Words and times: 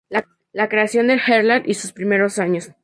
La 0.53 0.67
creación 0.67 1.05
del 1.09 1.19
"Herald" 1.27 1.67
y 1.69 1.75
sus 1.75 1.93
primeros 1.93 2.39
años. 2.39 2.71